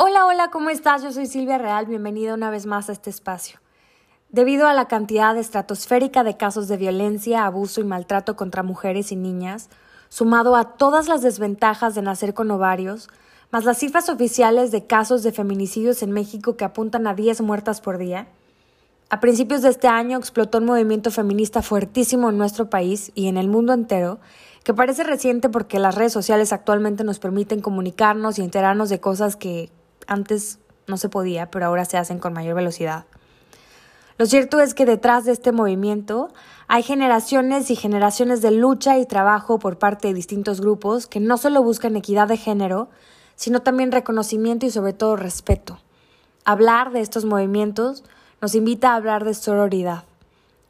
[0.00, 1.02] Hola, hola, ¿cómo estás?
[1.02, 3.58] Yo soy Silvia Real, bienvenida una vez más a este espacio.
[4.28, 9.16] Debido a la cantidad estratosférica de casos de violencia, abuso y maltrato contra mujeres y
[9.16, 9.70] niñas,
[10.08, 13.08] sumado a todas las desventajas de nacer con ovarios,
[13.50, 17.80] más las cifras oficiales de casos de feminicidios en México que apuntan a 10 muertas
[17.80, 18.28] por día,
[19.10, 23.36] a principios de este año explotó un movimiento feminista fuertísimo en nuestro país y en
[23.36, 24.20] el mundo entero,
[24.62, 29.34] que parece reciente porque las redes sociales actualmente nos permiten comunicarnos y enterarnos de cosas
[29.34, 29.72] que
[30.08, 33.04] antes no se podía, pero ahora se hacen con mayor velocidad.
[34.16, 36.30] Lo cierto es que detrás de este movimiento
[36.66, 41.36] hay generaciones y generaciones de lucha y trabajo por parte de distintos grupos que no
[41.36, 42.88] solo buscan equidad de género,
[43.36, 45.78] sino también reconocimiento y sobre todo respeto.
[46.44, 48.02] Hablar de estos movimientos
[48.40, 50.02] nos invita a hablar de sororidad.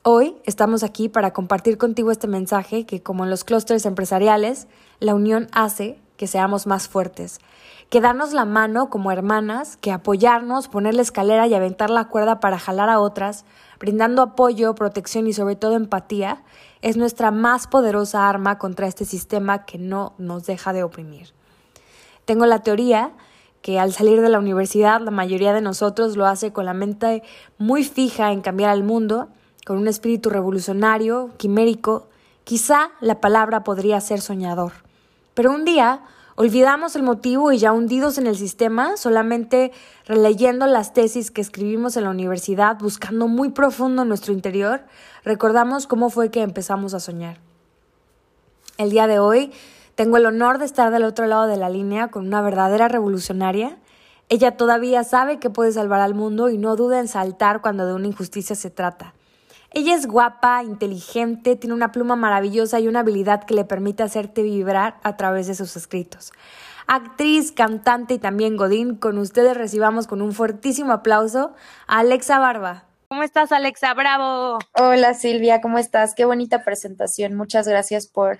[0.02, 4.66] Hoy estamos aquí para compartir contigo este mensaje que, como en los clústeres empresariales,
[5.00, 7.40] la unión hace que seamos más fuertes,
[7.90, 12.38] que darnos la mano como hermanas, que apoyarnos, poner la escalera y aventar la cuerda
[12.40, 13.44] para jalar a otras,
[13.80, 16.42] brindando apoyo, protección y sobre todo empatía,
[16.82, 21.32] es nuestra más poderosa arma contra este sistema que no nos deja de oprimir.
[22.24, 23.12] Tengo la teoría
[23.62, 27.22] que al salir de la universidad la mayoría de nosotros lo hace con la mente
[27.56, 29.28] muy fija en cambiar al mundo,
[29.64, 32.06] con un espíritu revolucionario, quimérico,
[32.44, 34.72] quizá la palabra podría ser soñador.
[35.34, 36.02] Pero un día
[36.38, 39.72] olvidamos el motivo y ya hundidos en el sistema, solamente
[40.06, 44.82] releyendo las tesis que escribimos en la universidad, buscando muy profundo nuestro interior,
[45.24, 47.38] recordamos cómo fue que empezamos a soñar.
[48.76, 49.52] El día de hoy
[49.96, 53.76] tengo el honor de estar del otro lado de la línea con una verdadera revolucionaria.
[54.28, 57.94] Ella todavía sabe que puede salvar al mundo y no duda en saltar cuando de
[57.94, 59.12] una injusticia se trata.
[59.70, 64.42] Ella es guapa, inteligente, tiene una pluma maravillosa y una habilidad que le permite hacerte
[64.42, 66.32] vibrar a través de sus escritos.
[66.86, 71.52] Actriz, cantante y también Godín, con ustedes recibamos con un fuertísimo aplauso
[71.86, 72.84] a Alexa Barba.
[73.08, 73.92] ¿Cómo estás, Alexa?
[73.92, 74.58] ¡Bravo!
[74.72, 76.14] Hola, Silvia, ¿cómo estás?
[76.14, 77.34] Qué bonita presentación.
[77.34, 78.38] Muchas gracias por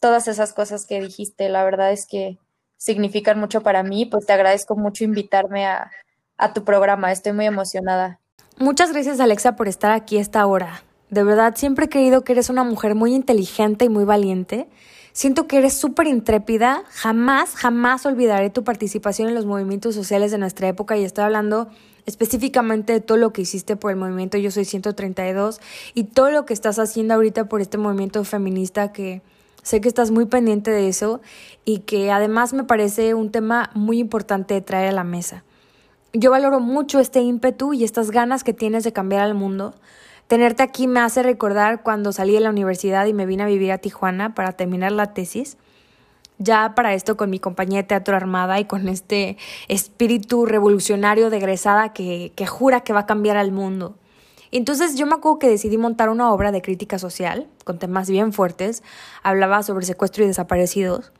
[0.00, 1.50] todas esas cosas que dijiste.
[1.50, 2.38] La verdad es que
[2.78, 4.06] significan mucho para mí.
[4.06, 5.90] Pues te agradezco mucho invitarme a,
[6.38, 7.12] a tu programa.
[7.12, 8.20] Estoy muy emocionada.
[8.58, 10.84] Muchas gracias Alexa por estar aquí esta hora.
[11.10, 14.68] De verdad, siempre he creído que eres una mujer muy inteligente y muy valiente.
[15.12, 16.84] Siento que eres súper intrépida.
[16.90, 21.68] Jamás, jamás olvidaré tu participación en los movimientos sociales de nuestra época y estoy hablando
[22.06, 25.60] específicamente de todo lo que hiciste por el movimiento Yo Soy 132
[25.94, 29.22] y todo lo que estás haciendo ahorita por este movimiento feminista que
[29.62, 31.20] sé que estás muy pendiente de eso
[31.64, 35.44] y que además me parece un tema muy importante de traer a la mesa.
[36.14, 39.74] Yo valoro mucho este ímpetu y estas ganas que tienes de cambiar al mundo.
[40.26, 43.72] Tenerte aquí me hace recordar cuando salí de la universidad y me vine a vivir
[43.72, 45.56] a Tijuana para terminar la tesis.
[46.36, 51.38] Ya para esto con mi compañía de teatro armada y con este espíritu revolucionario de
[51.38, 53.96] egresada que, que jura que va a cambiar al mundo.
[54.50, 58.34] Entonces yo me acuerdo que decidí montar una obra de crítica social con temas bien
[58.34, 58.82] fuertes.
[59.22, 61.10] Hablaba sobre secuestro y desaparecidos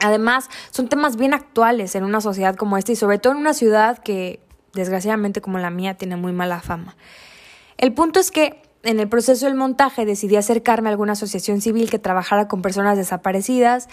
[0.00, 3.54] Además, son temas bien actuales en una sociedad como esta y sobre todo en una
[3.54, 4.40] ciudad que,
[4.74, 6.96] desgraciadamente como la mía, tiene muy mala fama.
[7.78, 11.90] El punto es que en el proceso del montaje decidí acercarme a alguna asociación civil
[11.90, 13.88] que trabajara con personas desaparecidas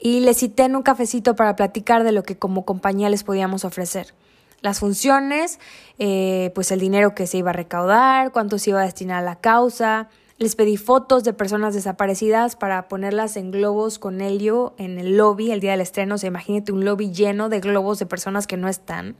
[0.00, 3.64] y les cité en un cafecito para platicar de lo que como compañía les podíamos
[3.64, 4.14] ofrecer.
[4.60, 5.58] Las funciones,
[5.98, 9.22] eh, pues el dinero que se iba a recaudar, cuánto se iba a destinar a
[9.22, 10.08] la causa,
[10.42, 15.52] les pedí fotos de personas desaparecidas para ponerlas en globos con helio en el lobby
[15.52, 16.16] el día del estreno.
[16.16, 19.16] O imagínate un lobby lleno de globos de personas que no están.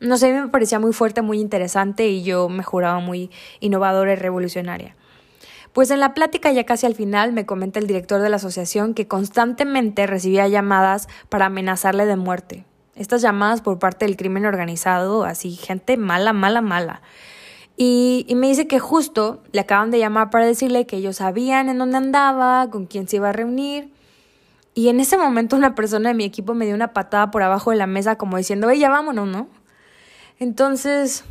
[0.00, 3.30] No sé, me parecía muy fuerte, muy interesante y yo me juraba muy
[3.60, 4.96] innovadora y revolucionaria.
[5.72, 8.94] Pues en la plática ya casi al final me comenta el director de la asociación
[8.94, 12.64] que constantemente recibía llamadas para amenazarle de muerte.
[12.96, 17.02] Estas llamadas por parte del crimen organizado, así gente mala, mala, mala.
[17.82, 21.78] Y, me dice que justo le acaban de llamar para decirle que ellos sabían en
[21.78, 23.90] dónde andaba, con quién se iba a reunir.
[24.74, 27.70] Y en ese momento una persona de mi equipo me dio una patada por abajo
[27.70, 29.48] de la mesa como diciendo, oye, ya vámonos, ¿no?
[30.38, 31.24] Entonces,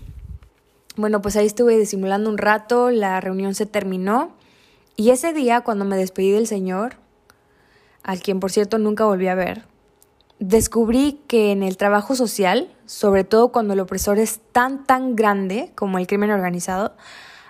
[0.95, 4.31] bueno, pues ahí estuve disimulando un rato, la reunión se terminó
[4.95, 6.95] y ese día cuando me despedí del Señor,
[8.01, 9.65] al quien por cierto nunca volví a ver,
[10.39, 15.71] descubrí que en el trabajo social, sobre todo cuando el opresor es tan, tan grande
[15.75, 16.93] como el crimen organizado,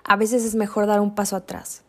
[0.04, 1.84] a veces es mejor dar un paso atrás.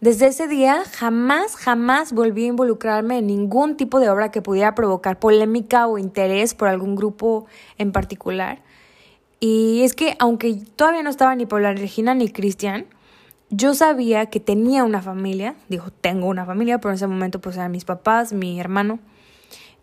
[0.00, 4.74] Desde ese día jamás, jamás volví a involucrarme en ningún tipo de obra que pudiera
[4.74, 7.46] provocar polémica o interés por algún grupo
[7.76, 8.62] en particular.
[9.40, 12.86] Y es que aunque todavía no estaba ni por la Regina ni Cristian,
[13.50, 17.56] yo sabía que tenía una familia, digo, tengo una familia, pero en ese momento pues
[17.56, 19.00] eran mis papás, mi hermano,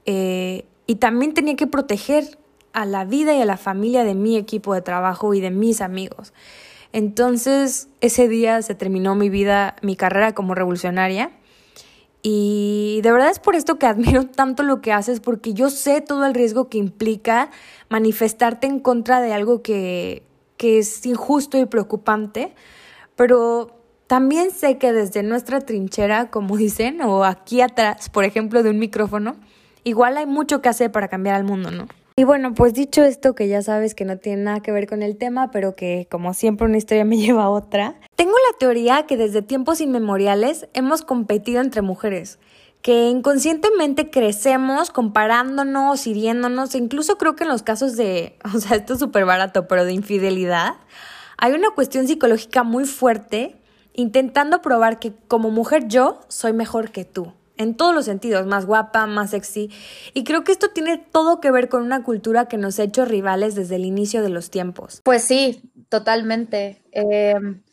[0.08, 2.40] eh, y también tenía que proteger
[2.74, 5.82] a la vida y a la familia de mi equipo de trabajo y de mis
[5.82, 6.34] amigos.
[6.94, 11.32] Entonces, ese día se terminó mi vida, mi carrera como revolucionaria.
[12.24, 16.02] Y de verdad es por esto que admiro tanto lo que haces, porque yo sé
[16.02, 17.52] todo el riesgo que implica
[17.90, 20.24] manifestarte en contra de algo que,
[20.56, 22.54] que es injusto y preocupante,
[23.16, 23.78] pero
[24.08, 28.80] también sé que desde nuestra trinchera, como dicen, o aquí atrás, por ejemplo, de un
[28.80, 29.36] micrófono,
[29.88, 31.88] igual hay mucho que hacer para cambiar al mundo, ¿no?
[32.18, 35.02] Y bueno, pues dicho esto, que ya sabes que no tiene nada que ver con
[35.02, 39.06] el tema, pero que como siempre una historia me lleva a otra, tengo la teoría
[39.06, 42.40] que desde tiempos inmemoriales hemos competido entre mujeres,
[42.82, 48.76] que inconscientemente crecemos comparándonos, hiriéndonos, e incluso creo que en los casos de, o sea,
[48.76, 50.76] esto es súper barato, pero de infidelidad,
[51.38, 53.56] hay una cuestión psicológica muy fuerte
[53.94, 58.66] intentando probar que como mujer yo soy mejor que tú en todos los sentidos, más
[58.66, 59.72] guapa, más sexy.
[60.14, 63.06] Y creo que esto tiene todo que ver con una cultura que nos ha hecho
[63.06, 65.02] rivales desde el inicio de los tiempos.
[65.04, 66.84] Pues sí, totalmente.
[66.92, 67.64] Em,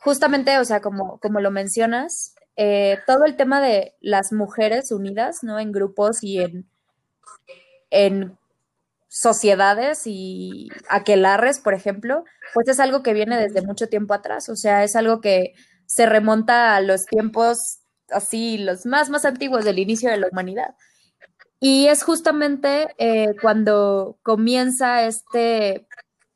[0.00, 5.42] justamente, o sea, como, como lo mencionas, eh, todo el tema de las mujeres unidas,
[5.42, 5.58] ¿no?
[5.58, 6.66] En grupos y en,
[7.90, 8.38] en
[9.08, 12.24] sociedades y aquelarres, por ejemplo,
[12.54, 15.54] pues es algo que viene desde mucho tiempo atrás, o sea, es algo que
[15.86, 17.78] se remonta a los tiempos
[18.10, 20.74] así los más, más antiguos del inicio de la humanidad.
[21.60, 25.86] Y es justamente eh, cuando comienza este,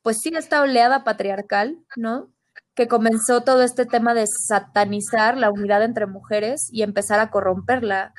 [0.02, 2.32] pues sí, esta oleada patriarcal, ¿no?
[2.74, 8.14] Que comenzó todo este tema de satanizar la unidad entre mujeres y empezar a corromperla.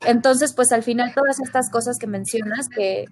[0.00, 3.06] Entonces, pues al final todas estas cosas que mencionas, que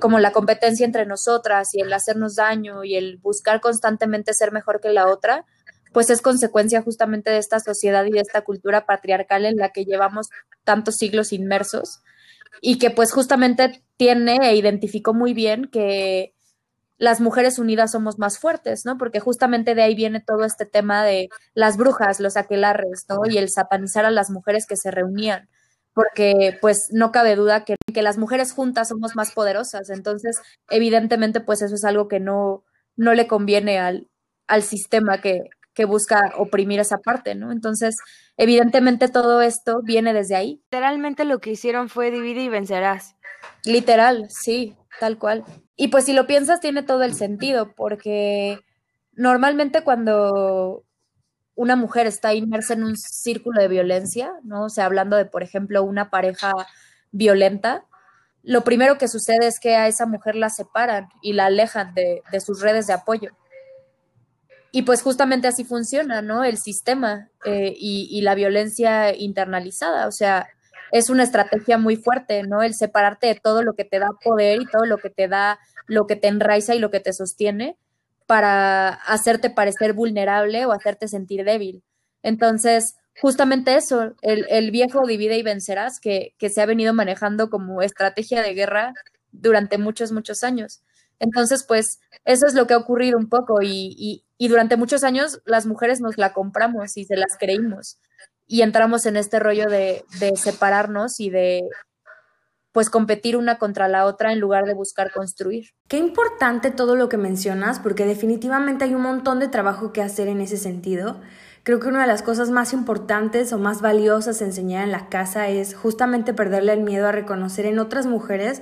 [0.00, 4.80] como la competencia entre nosotras y el hacernos daño y el buscar constantemente ser mejor
[4.80, 5.44] que la otra,
[5.94, 9.84] pues es consecuencia justamente de esta sociedad y de esta cultura patriarcal en la que
[9.84, 10.28] llevamos
[10.64, 12.02] tantos siglos inmersos
[12.60, 16.34] y que pues justamente tiene e identificó muy bien que
[16.98, 18.98] las mujeres unidas somos más fuertes, ¿no?
[18.98, 23.20] Porque justamente de ahí viene todo este tema de las brujas, los aquelarres, ¿no?
[23.30, 25.48] Y el satanizar a las mujeres que se reunían,
[25.92, 31.40] porque pues no cabe duda que, que las mujeres juntas somos más poderosas, entonces evidentemente
[31.40, 32.64] pues eso es algo que no,
[32.96, 34.08] no le conviene al,
[34.46, 37.52] al sistema que, que busca oprimir esa parte, ¿no?
[37.52, 37.96] Entonces,
[38.36, 40.60] evidentemente todo esto viene desde ahí.
[40.70, 43.16] Literalmente lo que hicieron fue divide y vencerás.
[43.64, 45.44] Literal, sí, tal cual.
[45.76, 48.60] Y pues si lo piensas tiene todo el sentido, porque
[49.12, 50.84] normalmente cuando
[51.56, 54.64] una mujer está inmersa en un círculo de violencia, ¿no?
[54.64, 56.52] O sea, hablando de, por ejemplo, una pareja
[57.12, 57.84] violenta,
[58.42, 62.22] lo primero que sucede es que a esa mujer la separan y la alejan de,
[62.30, 63.30] de sus redes de apoyo.
[64.76, 66.42] Y pues justamente así funciona, ¿no?
[66.42, 70.08] El sistema eh, y, la violencia internalizada.
[70.08, 70.48] O sea,
[70.90, 72.60] es una estrategia muy fuerte, ¿no?
[72.60, 75.60] El separarte de todo lo que te da poder y todo lo que te da,
[75.86, 77.76] lo que te enraiza y lo que te sostiene
[78.26, 81.84] para hacerte parecer vulnerable o hacerte sentir débil.
[82.24, 87.48] Entonces, justamente eso, el, el viejo divide y vencerás que, que se ha venido manejando
[87.48, 88.92] como estrategia de guerra
[89.30, 90.80] durante muchos, muchos años.
[91.18, 95.64] Entonces, pues eso es lo que ha ocurrido un poco y, durante muchos años las
[95.64, 97.98] mujeres nos la compramos y se las creímos
[98.46, 100.04] y entramos en este rollo de,
[100.36, 101.62] separarnos y de
[102.72, 105.70] pues competir una contra la otra en lugar de buscar construir.
[105.88, 110.26] Qué importante todo lo que mencionas porque definitivamente hay un montón de trabajo que hacer
[110.26, 111.20] en ese sentido.
[111.62, 115.48] Creo que una de las cosas más importantes o más valiosas enseñar en la casa
[115.48, 118.60] es justamente perderle el miedo a reconocer en otras mujeres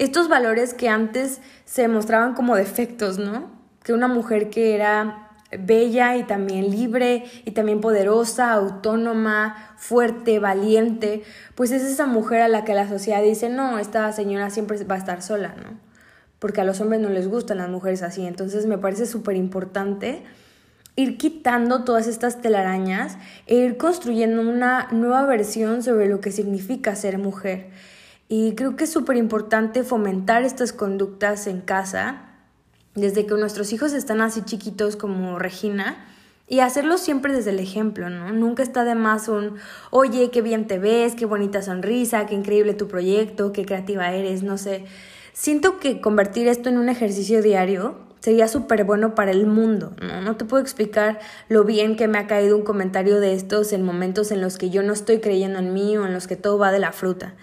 [0.00, 3.50] estos valores que antes se mostraban como defectos, ¿no?
[3.82, 5.28] Que una mujer que era
[5.58, 11.22] bella y también libre y también poderosa, autónoma, fuerte, valiente,
[11.54, 14.94] pues es esa mujer a la que la sociedad dice, no, esta señora siempre va
[14.94, 15.78] a estar sola, ¿no?
[16.38, 18.26] Porque a los hombres no les gustan las mujeres así.
[18.26, 20.22] Entonces me parece súper importante
[20.96, 26.96] ir quitando todas estas telarañas e ir construyendo una nueva versión sobre lo que significa
[26.96, 27.68] ser mujer.
[28.32, 32.28] Y creo que es súper importante fomentar estas conductas en casa,
[32.94, 36.06] desde que nuestros hijos están así chiquitos como Regina,
[36.46, 38.30] y hacerlo siempre desde el ejemplo, ¿no?
[38.32, 39.56] Nunca está de más un,
[39.90, 44.44] oye, qué bien te ves, qué bonita sonrisa, qué increíble tu proyecto, qué creativa eres,
[44.44, 44.84] no sé.
[45.32, 50.20] Siento que convertir esto en un ejercicio diario sería súper bueno para el mundo, ¿no?
[50.20, 51.18] No te puedo explicar
[51.48, 54.70] lo bien que me ha caído un comentario de estos en momentos en los que
[54.70, 57.34] yo no estoy creyendo en mí o en los que todo va de la fruta.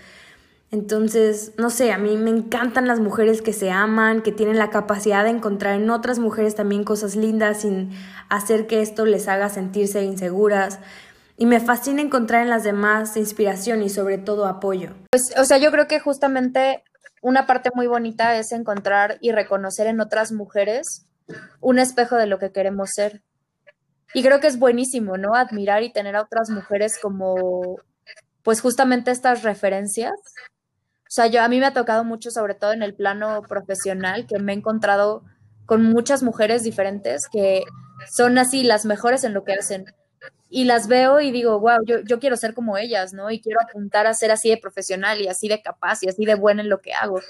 [0.70, 4.70] Entonces, no sé, a mí me encantan las mujeres que se aman, que tienen la
[4.70, 7.92] capacidad de encontrar en otras mujeres también cosas lindas sin
[8.28, 10.80] hacer que esto les haga sentirse inseguras.
[11.38, 14.90] Y me fascina encontrar en las demás inspiración y sobre todo apoyo.
[15.12, 16.84] Pues, o sea, yo creo que justamente
[17.22, 21.06] una parte muy bonita es encontrar y reconocer en otras mujeres
[21.62, 23.22] un espejo de lo que queremos ser.
[24.14, 25.34] Y creo que es buenísimo, ¿no?
[25.34, 27.78] Admirar y tener a otras mujeres como,
[28.44, 30.14] pues justamente estas referencias
[31.08, 34.28] o sea, yo a mí me ha tocado mucho, sobre todo en el plano profesional,
[34.28, 35.24] que me he encontrado
[35.66, 37.64] con muchas mujeres diferentes que
[38.12, 39.86] son así las mejores en lo que hacen.
[40.50, 43.32] Y las veo y digo, wow, yo, yo quiero ser como ellas, ¿no?
[43.32, 46.36] Y quiero apuntar a ser así de profesional y así de capaz y así de
[46.36, 47.22] buena en lo que hago.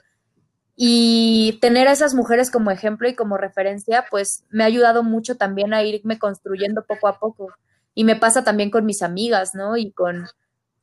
[0.76, 5.36] Y tener a esas mujeres como ejemplo y como referencia, pues me ha ayudado mucho
[5.36, 7.54] también a irme construyendo poco a poco.
[7.96, 9.78] Y me pasa también con mis amigas, ¿no?
[9.78, 10.28] Y con,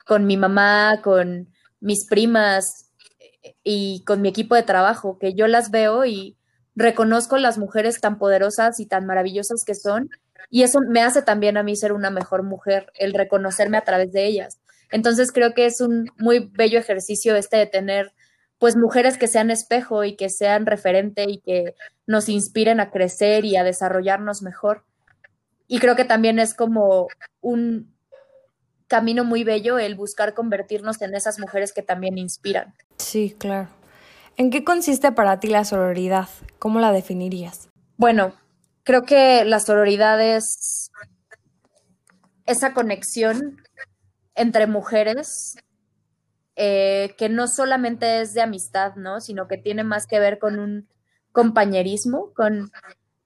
[0.04, 1.53] con mi mamá, con
[1.84, 2.90] mis primas,
[3.62, 6.36] y con mi equipo de trabajo, que yo las veo y
[6.74, 10.10] reconozco las mujeres tan poderosas y tan maravillosas que son,
[10.50, 14.12] y eso me hace también a mí ser una mejor mujer, el reconocerme a través
[14.12, 14.58] de ellas.
[14.90, 18.12] Entonces creo que es un muy bello ejercicio este de tener
[18.58, 21.74] pues mujeres que sean espejo y que sean referente y que
[22.06, 24.84] nos inspiren a crecer y a desarrollarnos mejor.
[25.66, 27.08] Y creo que también es como
[27.40, 27.93] un
[28.88, 32.74] camino muy bello el buscar convertirnos en esas mujeres que también inspiran.
[32.98, 33.68] Sí, claro.
[34.36, 36.28] ¿En qué consiste para ti la sororidad?
[36.58, 37.68] ¿Cómo la definirías?
[37.96, 38.34] Bueno,
[38.82, 40.90] creo que la sororidad es
[42.46, 43.62] esa conexión
[44.34, 45.56] entre mujeres
[46.56, 49.20] eh, que no solamente es de amistad, ¿no?
[49.20, 50.88] Sino que tiene más que ver con un
[51.32, 52.70] compañerismo, con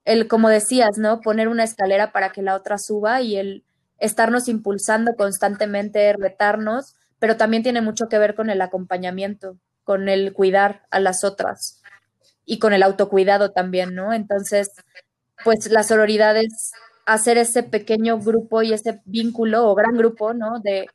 [0.05, 1.21] el, como decías, ¿no?
[1.21, 3.65] Poner una escalera para que la otra suba y el
[3.99, 10.33] estarnos impulsando constantemente, retarnos, pero también tiene mucho que ver con el acompañamiento, con el
[10.33, 11.83] cuidar a las otras
[12.45, 14.13] y con el autocuidado también, ¿no?
[14.13, 14.71] Entonces,
[15.45, 16.73] pues la sororidad es
[17.07, 20.61] hacer ese pequeño grupo y ese vínculo o gran grupo, ¿no?
[20.61, 20.87] De,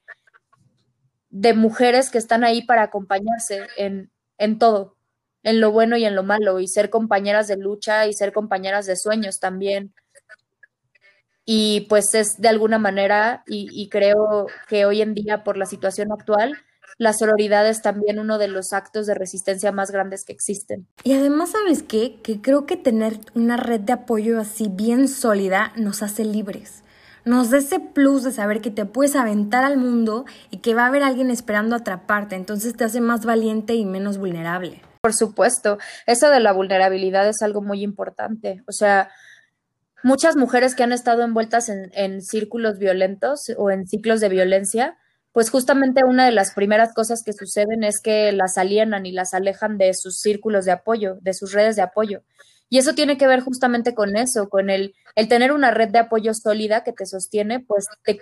[1.30, 4.96] de mujeres que están ahí para acompañarse en, en todo,
[5.42, 8.86] en lo bueno y en lo malo, y ser compañeras de lucha y ser compañeras
[8.86, 9.94] de sueños también,
[11.46, 16.12] y pues es de alguna manera, y, creo que hoy en día por la situación
[16.12, 16.58] actual,
[16.98, 20.88] la sororidad es también uno de los actos de resistencia más grandes que existen.
[21.04, 22.20] Y además, ¿sabes qué?
[22.22, 26.84] Que creo que tener una red de apoyo así bien sólida nos hace libres.
[27.26, 30.84] Nos da ese plus de saber que te puedes aventar al mundo y que va
[30.84, 34.82] a haber alguien esperando atraparte, entonces te hace más valiente y menos vulnerable.
[35.02, 38.62] Por supuesto, eso de la vulnerabilidad es algo muy importante.
[38.68, 39.10] O sea,
[40.04, 44.98] muchas mujeres que han estado envueltas en, círculos violentos o en ciclos de violencia,
[45.32, 49.34] pues justamente una de las primeras cosas que suceden es que las alienan y las
[49.34, 52.22] alejan de sus círculos de apoyo, de sus redes de apoyo.
[52.70, 56.00] Y eso tiene que ver justamente con eso, con el, el tener una red de
[56.00, 58.22] apoyo sólida que te sostiene, pues te,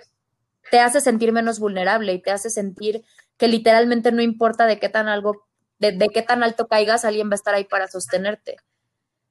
[0.70, 3.04] te hace sentir menos vulnerable y te hace sentir
[3.36, 5.46] que literalmente no importa de qué tan algo,
[5.78, 8.56] de, de qué tan alto caigas, alguien va a estar ahí para sostenerte.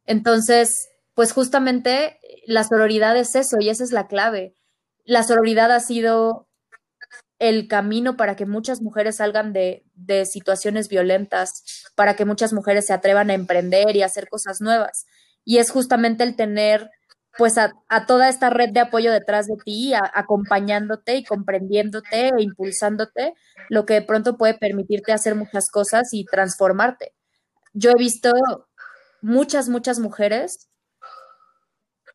[0.05, 4.55] Entonces, pues justamente la sororidad es eso y esa es la clave.
[5.03, 6.47] La sororidad ha sido
[7.41, 9.83] el camino para que muchas mujeres salgan de,
[10.25, 11.63] situaciones violentas,
[11.95, 15.05] para que muchas mujeres se atrevan a emprender y a hacer cosas nuevas.
[15.43, 16.89] Y es justamente el tener
[17.37, 17.73] pues a,
[18.05, 23.33] toda esta red de apoyo detrás de ti, acompañándote y comprendiéndote e impulsándote,
[23.69, 27.15] lo que de pronto puede permitirte hacer muchas cosas y transformarte.
[27.73, 28.31] Yo he visto
[29.21, 30.69] muchas, muchas mujeres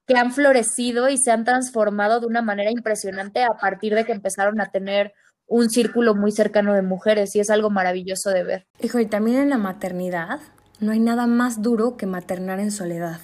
[0.06, 4.12] que han florecido y se han transformado de una manera impresionante a partir de que
[4.12, 5.12] empezaron a tener
[5.48, 8.66] un círculo muy cercano de mujeres y es algo maravilloso de ver.
[8.80, 10.40] Hijo, y también en la maternidad
[10.80, 13.20] no hay nada más duro que maternar en soledad.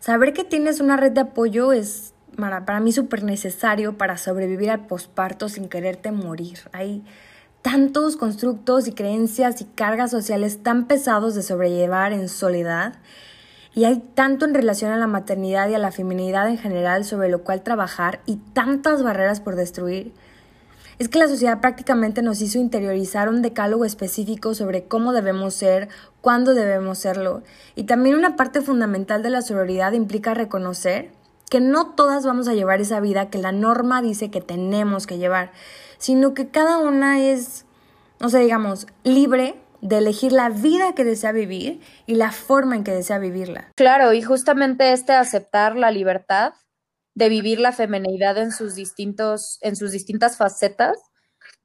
[0.00, 4.86] Saber que tienes una red de apoyo es para, mí súper necesario para sobrevivir al
[4.86, 6.58] posparto sin quererte morir.
[6.72, 7.04] Hay
[7.62, 12.94] tantos constructos y creencias y cargas sociales tan pesados de sobrellevar en soledad
[13.74, 17.28] y hay tanto en relación a la maternidad y a la feminidad en general sobre
[17.28, 20.12] lo cual trabajar y tantas barreras por destruir
[20.98, 25.88] es que la sociedad prácticamente nos hizo interiorizar un decálogo específico sobre cómo debemos ser,
[26.20, 27.42] cuándo debemos serlo.
[27.74, 31.10] Y también una parte fundamental de la sororidad implica reconocer
[31.50, 35.18] que no todas vamos a llevar esa vida que la norma dice que tenemos que
[35.18, 35.50] llevar,
[35.98, 37.64] sino que cada una es,
[38.20, 42.84] no sé, digamos, libre de elegir la vida que desea vivir y la forma en
[42.84, 43.70] que desea vivirla.
[43.76, 46.54] Claro, y justamente este aceptar la libertad
[47.14, 50.96] de vivir la femenidad en sus distintos, en sus distintas facetas,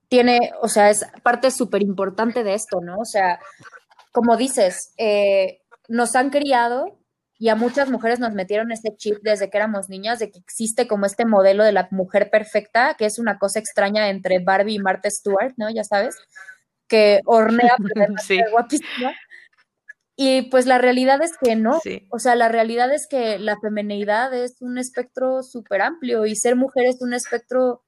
[0.09, 2.97] tiene, o sea, es parte súper importante de esto, ¿no?
[2.97, 3.39] O sea,
[4.11, 6.99] como dices, eh, nos han criado
[7.38, 10.89] y a muchas mujeres nos metieron ese chip desde que éramos niñas de que existe
[10.89, 14.79] como este modelo de la mujer perfecta, que es una cosa extraña entre Barbie y
[14.79, 15.69] Martha Stewart, ¿no?
[15.69, 16.17] Ya sabes,
[16.89, 17.75] que hornea,
[18.22, 18.39] sí.
[18.51, 19.13] guapísima.
[20.17, 21.79] Y pues la realidad es que no.
[22.12, 26.58] O sea, la realidad es que la femenidad es un espectro súper amplio y ser
[26.58, 27.84] mujer es un espectro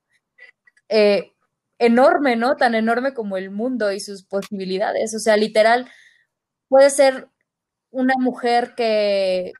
[0.87, 1.33] eh,
[1.77, 2.55] enorme, ¿no?
[2.55, 5.13] Tan enorme como el mundo y sus posibilidades.
[5.13, 5.89] O sea, literal,
[6.69, 7.27] puede ser
[7.89, 9.51] una mujer que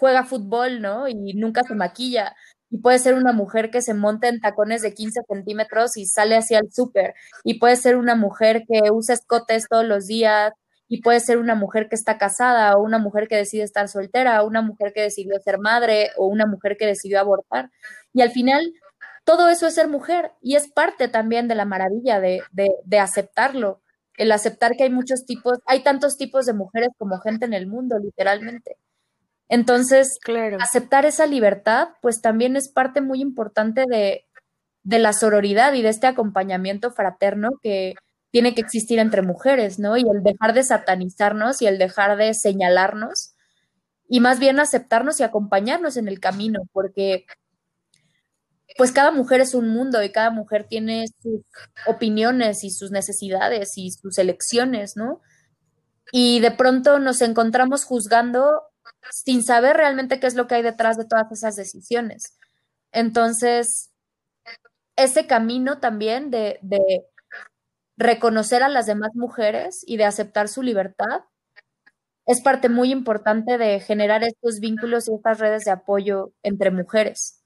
[0.00, 1.06] juega fútbol, ¿no?
[1.08, 2.34] Y nunca se maquilla.
[2.70, 6.36] Y puede ser una mujer que se monta en tacones de 15 centímetros y sale
[6.36, 7.14] hacia el súper.
[7.44, 10.52] Y puede ser una mujer que usa escotes todos los días
[10.88, 14.42] y puede ser una mujer que está casada o una mujer que decide estar soltera
[14.42, 17.70] o una mujer que decidió ser madre o una mujer que decidió abortar.
[18.12, 18.72] Y al final,
[19.24, 23.82] todo eso es ser mujer y es parte también de la maravilla de, de, aceptarlo,
[24.16, 27.66] el aceptar que hay muchos tipos, hay tantos tipos de mujeres como gente en el
[27.66, 28.76] mundo, literalmente.
[29.48, 30.18] Entonces,
[30.60, 34.26] aceptar esa libertad, pues también es parte muy importante de,
[34.82, 37.94] de la sororidad y de este acompañamiento fraterno que,
[38.30, 39.96] tiene que existir entre mujeres, ¿no?
[39.96, 43.34] Y el dejar de satanizarnos y el dejar de señalarnos
[44.08, 47.26] y más bien aceptarnos y acompañarnos en el camino, porque
[48.76, 51.40] pues cada mujer es un mundo y cada mujer tiene sus
[51.86, 55.20] opiniones y sus necesidades y sus elecciones, ¿no?
[56.12, 58.62] Y de pronto nos encontramos juzgando
[59.10, 62.38] sin saber realmente qué es lo que hay detrás de todas esas decisiones.
[62.92, 63.90] Entonces,
[64.96, 66.58] ese camino también de,
[67.96, 71.24] reconocer a las demás mujeres y de aceptar su libertad
[72.26, 77.42] es parte muy importante de generar estos vínculos y estas redes de apoyo entre mujeres.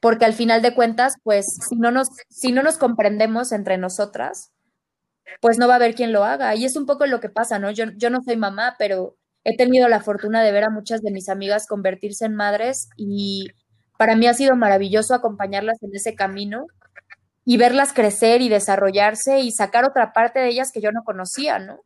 [0.00, 4.52] Porque al final de cuentas, pues si no nos, si no nos comprendemos entre nosotras,
[5.40, 6.54] pues no va a haber quien lo haga.
[6.54, 7.70] Y es un poco lo que pasa, ¿no?
[7.70, 11.10] Yo, yo no soy mamá, pero he tenido la fortuna de ver a muchas de
[11.10, 13.48] mis amigas convertirse en madres y
[13.98, 16.66] para mí ha sido maravilloso acompañarlas en ese camino
[17.44, 21.58] y verlas crecer y desarrollarse y sacar otra parte de ellas que yo no conocía,
[21.58, 21.80] ¿no?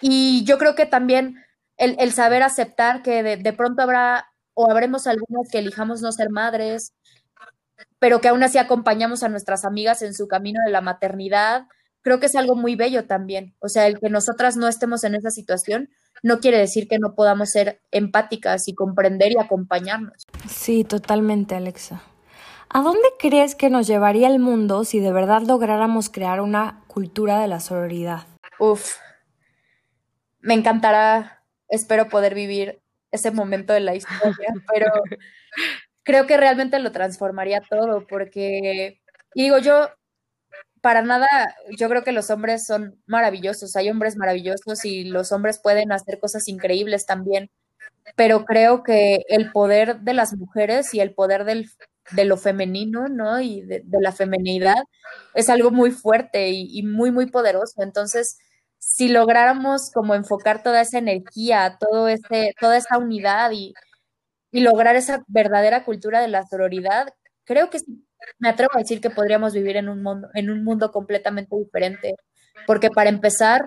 [0.00, 1.44] Y yo creo que también
[1.76, 6.94] el, saber aceptar que de, pronto habrá o habremos algunas que elijamos no ser madres,
[7.98, 11.64] pero que aún así acompañamos a nuestras amigas en su camino de la maternidad,
[12.02, 13.54] creo que es algo muy bello también.
[13.60, 15.90] O sea, el que nosotras no estemos en esa situación
[16.22, 20.26] no quiere decir que no podamos ser empáticas y comprender y acompañarnos.
[20.48, 22.02] Sí, totalmente, Alexa.
[22.68, 27.40] ¿A dónde crees que nos llevaría el mundo si de verdad lográramos crear una cultura
[27.40, 28.26] de la sororidad?
[28.58, 28.96] Uf,
[30.40, 34.86] me encantará, espero poder vivir ese momento de la historia, pero
[36.04, 39.00] creo que realmente lo transformaría todo, porque,
[39.34, 39.88] digo yo,
[40.80, 41.28] para nada,
[41.76, 46.18] yo creo que los hombres son maravillosos, hay hombres maravillosos y los hombres pueden hacer
[46.18, 47.50] cosas increíbles también,
[48.16, 51.70] pero creo que el poder de las mujeres y el poder del
[52.12, 53.40] de lo femenino, ¿no?
[53.40, 54.82] Y de, la femenidad,
[55.34, 57.82] es algo muy fuerte y, muy, muy poderoso.
[57.82, 58.38] Entonces,
[58.78, 63.74] si lográramos como enfocar toda esa energía, todo ese, toda esa unidad y,
[64.50, 67.08] y lograr esa verdadera cultura de la sororidad,
[67.44, 67.80] creo que
[68.38, 72.14] me atrevo a decir que podríamos vivir en un mundo, en un mundo completamente diferente.
[72.66, 73.62] Porque para empezar,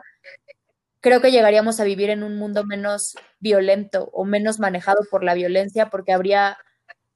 [1.01, 5.33] creo que llegaríamos a vivir en un mundo menos violento o menos manejado por la
[5.33, 6.57] violencia, porque habría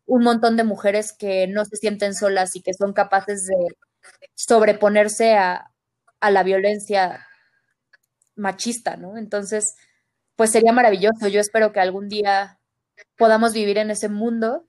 [0.05, 3.55] un montón de mujeres que no se sienten solas y que son capaces de
[4.35, 5.71] sobreponerse a,
[6.21, 7.25] la violencia
[8.35, 9.17] machista, ¿no?
[9.17, 9.75] Entonces,
[10.35, 11.27] pues sería maravilloso.
[11.27, 12.59] Yo espero que algún día
[13.17, 14.66] podamos vivir en ese mundo.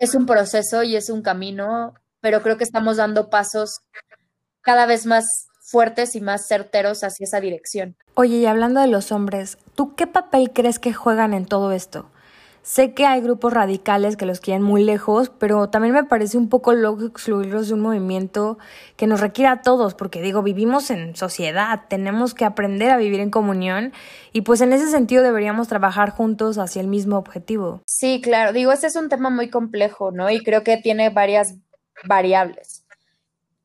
[0.00, 3.80] Es un proceso y es un camino, pero creo que estamos dando pasos
[4.62, 5.26] cada vez más
[5.60, 7.96] fuertes y más certeros hacia esa dirección.
[8.14, 12.09] Oye, y hablando de los hombres, ¿tú qué papel crees que juegan en todo esto?
[12.62, 16.50] Sé que hay grupos radicales que los quieren muy lejos, pero también me parece un
[16.50, 18.58] poco loco excluirlos de un movimiento
[18.96, 23.20] que nos requiere a todos, porque digo, vivimos en sociedad, tenemos que aprender a vivir
[23.20, 23.92] en comunión
[24.32, 27.82] y pues en ese sentido deberíamos trabajar juntos hacia el mismo objetivo.
[27.86, 30.28] Sí, claro, digo, este es un tema muy complejo, ¿no?
[30.28, 31.54] Y creo que tiene varias
[32.04, 32.84] variables.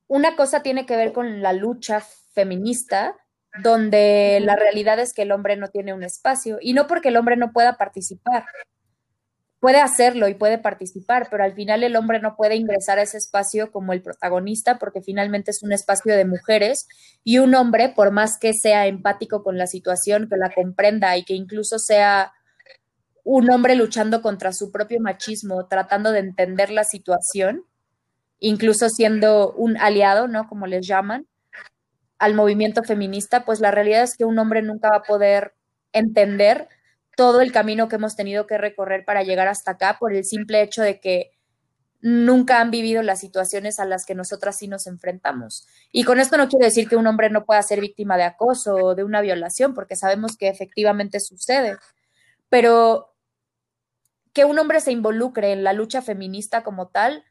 [0.08, 2.02] Una cosa tiene que ver con la lucha
[2.34, 3.16] feminista,
[3.62, 7.18] donde la realidad es que el hombre no tiene un espacio, y no porque el
[7.18, 8.46] hombre no pueda participar,
[9.66, 13.18] puede hacerlo y puede participar, pero al final el hombre no puede ingresar a ese
[13.18, 16.88] espacio como el protagonista porque finalmente es un espacio de mujeres
[17.24, 21.26] y un hombre, por más que sea empático con la situación, que la comprenda y
[21.26, 22.32] que incluso sea
[23.24, 27.64] un hombre luchando contra su propio machismo, tratando de entender la situación,
[28.38, 30.48] incluso siendo un aliado, ¿no?
[30.48, 31.26] Como les llaman,
[32.20, 35.56] al movimiento feminista, pues la realidad es que un hombre nunca va a poder
[35.92, 36.70] entender
[37.16, 40.62] todo el camino que hemos tenido que recorrer para llegar hasta acá por el simple
[40.62, 41.32] hecho de que
[42.02, 45.66] nunca han vivido las situaciones a las que nosotras sí nos enfrentamos.
[45.92, 48.76] Y con esto no quiero decir que un hombre no pueda ser víctima de acoso
[48.76, 51.78] o de una violación, porque sabemos que efectivamente sucede,
[52.50, 53.16] pero
[54.34, 57.24] que un hombre se involucre en la lucha feminista como tal,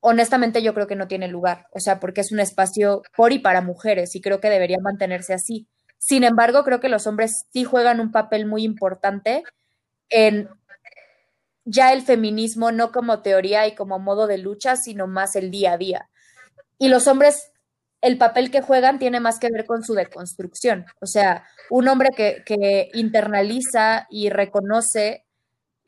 [0.00, 3.40] honestamente yo creo que no tiene lugar, o sea, porque es un espacio por y
[3.40, 5.68] para mujeres y creo que debería mantenerse así.
[5.98, 9.42] Sin embargo, creo que los hombres sí juegan un papel muy importante
[10.08, 10.48] en
[11.64, 15.72] ya el feminismo no como teoría y como modo de lucha, sino más el día
[15.72, 16.08] a día.
[16.78, 17.50] Y los hombres,
[18.00, 20.86] el papel que juegan tiene más que ver con su deconstrucción.
[21.00, 25.26] O sea, un hombre que, que internaliza y reconoce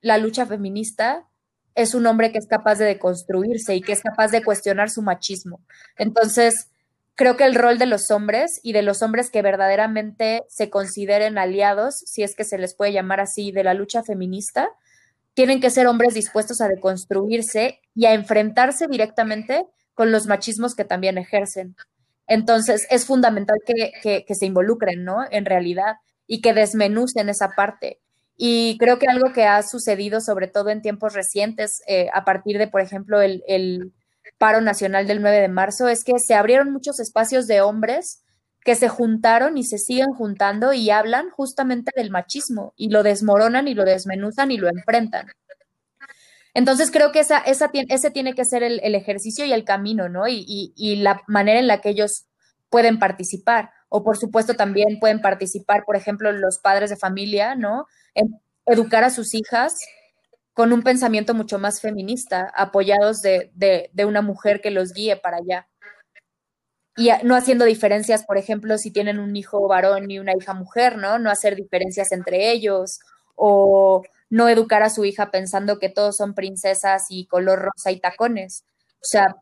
[0.00, 1.28] la lucha feminista
[1.74, 5.00] es un hombre que es capaz de deconstruirse y que es capaz de cuestionar su
[5.00, 5.60] machismo.
[5.96, 6.70] Entonces,
[7.18, 11.36] creo que el rol de los hombres y de los hombres que verdaderamente se consideren
[11.36, 14.68] aliados, si es que se les puede llamar así, de la lucha feminista,
[15.34, 20.84] tienen que ser hombres dispuestos a deconstruirse y a enfrentarse directamente con los machismos que
[20.84, 21.74] también ejercen.
[22.28, 25.24] Entonces, es fundamental que, se involucren, ¿no?
[25.28, 25.96] En realidad,
[26.28, 27.98] y que desmenucen esa parte.
[28.36, 32.58] Y creo que algo que ha sucedido, sobre todo en tiempos recientes, eh, a partir
[32.58, 33.92] de, por ejemplo, el,
[34.38, 38.22] paro nacional del 9 de marzo es que se abrieron muchos espacios de hombres
[38.64, 43.68] que se juntaron y se siguen juntando y hablan justamente del machismo y lo desmoronan
[43.68, 45.26] y lo desmenuzan y lo enfrentan.
[46.54, 50.26] Entonces creo que esa, esa, ese tiene que ser el, ejercicio y el camino, ¿no?
[50.28, 52.26] Y, y, la manera en la que ellos
[52.68, 53.70] pueden participar.
[53.88, 57.86] O por supuesto también pueden participar, por ejemplo, los padres de familia, ¿no?
[58.14, 59.78] En educar a sus hijas
[60.58, 65.68] con un pensamiento mucho más feminista, apoyados de, una mujer que los guíe para allá.
[66.96, 70.98] Y no haciendo diferencias, por ejemplo, si tienen un hijo varón y una hija mujer,
[70.98, 71.20] ¿no?
[71.20, 72.98] No hacer diferencias entre ellos
[73.36, 78.00] o no educar a su hija pensando que todos son princesas y color rosa y
[78.00, 78.64] tacones.
[78.94, 79.36] O sea,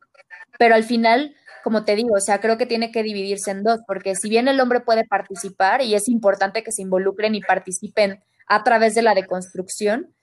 [0.59, 3.81] pero al final, como te digo, o sea, creo que tiene que dividirse en dos,
[3.87, 8.23] porque si bien el hombre puede participar y es importante que se involucren y participen
[8.49, 10.15] a través de la deconstrucción,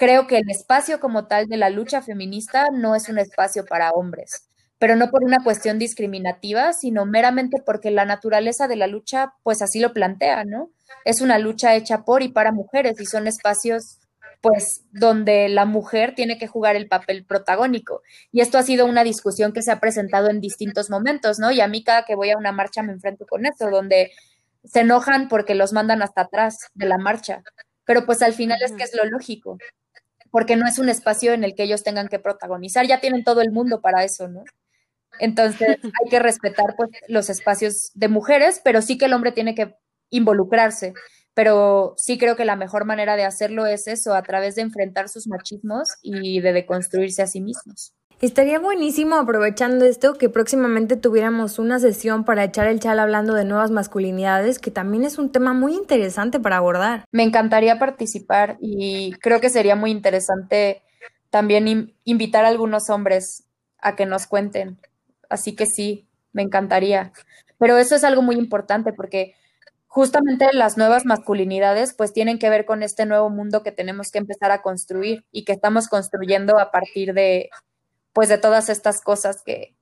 [0.00, 3.90] Creo que el espacio como tal de la lucha feminista no es un espacio para
[3.90, 9.34] hombres, pero no por una cuestión discriminativa, sino meramente porque la naturaleza de la lucha
[9.42, 10.70] pues así lo plantea, ¿no?
[11.04, 13.98] Es una lucha hecha por y para mujeres y son espacios
[14.40, 18.00] pues donde la mujer tiene que jugar el papel protagónico.
[18.32, 21.50] Y esto ha sido una discusión que se ha presentado en distintos momentos, ¿no?
[21.50, 24.12] Y a mí cada que voy a una marcha me enfrento con esto, donde
[24.64, 27.42] se enojan porque los mandan hasta atrás de la marcha.
[27.84, 29.58] Pero pues al final es que es lo lógico
[30.30, 33.40] porque no es un espacio en el que ellos tengan que protagonizar, ya tienen todo
[33.40, 34.44] el mundo para eso, ¿no?
[35.18, 39.54] Entonces hay que respetar pues los espacios de mujeres, pero sí que el hombre tiene
[39.54, 39.74] que
[40.10, 40.94] involucrarse,
[41.40, 45.08] pero sí creo que la mejor manera de hacerlo es eso, a través de enfrentar
[45.08, 47.94] sus machismos y de deconstruirse a sí mismos.
[48.20, 53.46] Estaría buenísimo aprovechando esto que próximamente tuviéramos una sesión para echar el chal hablando de
[53.46, 57.06] nuevas masculinidades, que también es un tema muy interesante para abordar.
[57.10, 60.82] Me encantaría participar y creo que sería muy interesante
[61.30, 63.44] también invitar a algunos hombres
[63.78, 64.76] a que nos cuenten.
[65.30, 67.14] Así que sí, me encantaría.
[67.58, 69.36] Pero eso es algo muy importante porque
[69.90, 74.18] justamente las nuevas masculinidades pues tienen que ver con este nuevo mundo que tenemos que
[74.18, 77.50] empezar a construir y que estamos construyendo a partir de
[78.12, 79.74] pues de todas estas cosas que,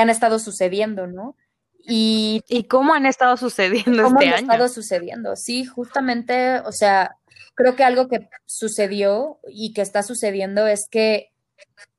[0.00, 1.36] han estado sucediendo, ¿no?
[1.78, 5.36] Y, cómo han estado sucediendo ¿cómo este han estado sucediendo?
[5.36, 7.16] Sí, justamente, o sea,
[7.54, 11.32] creo que algo que sucedió y que está sucediendo es que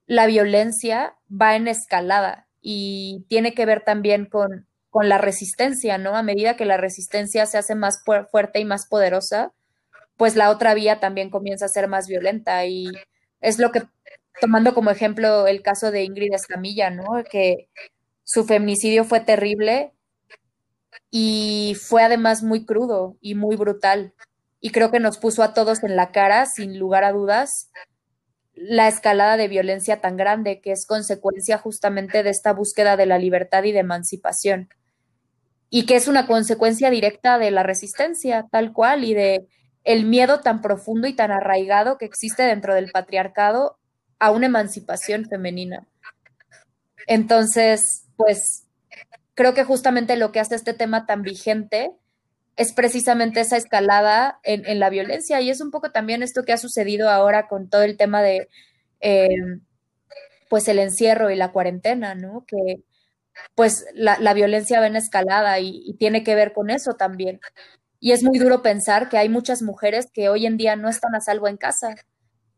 [0.08, 6.16] la violencia va en escalada y tiene que ver también con con la resistencia, ¿no?
[6.16, 9.54] A medida que la resistencia se hace más fuerte y más poderosa,
[10.18, 12.92] pues la otra vía también comienza a ser más violenta y
[13.42, 13.84] es lo que,
[14.42, 17.24] tomando como ejemplo el caso de Ingrid Escamilla, ¿no?
[17.30, 17.70] Que
[18.24, 19.94] su feminicidio fue terrible
[21.12, 24.14] y fue además muy crudo y muy brutal.
[24.62, 27.72] Y creo que nos puso a todos en la cara, sin lugar a dudas,
[28.54, 33.18] la escalada de violencia tan grande que es consecuencia justamente de esta búsqueda de la
[33.18, 34.70] libertad y de emancipación.
[35.70, 39.48] Y que es una consecuencia directa de la resistencia, tal cual, y de
[39.84, 43.78] el miedo tan profundo y tan arraigado que existe dentro del patriarcado
[44.20, 45.88] a una emancipación femenina.
[47.08, 48.66] Entonces, pues
[49.34, 51.92] creo que justamente lo que hace este tema tan vigente
[52.58, 56.58] es precisamente esa escalada en, la violencia y es un poco también esto que ha
[56.58, 58.50] sucedido ahora con todo el tema de
[59.00, 59.30] eh,
[60.50, 62.44] pues el encierro y la cuarentena, ¿no?
[62.46, 62.84] Que
[63.56, 67.40] pues la, violencia va en escalada y, y, tiene que ver con eso también.
[68.00, 71.16] Y es muy duro pensar que hay muchas mujeres que hoy en día no están
[71.16, 71.96] a salvo en casa